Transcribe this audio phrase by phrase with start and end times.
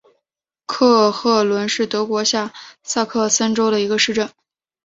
[0.65, 2.51] 克赫伦是德国下
[2.81, 4.31] 萨克森州的一个市镇。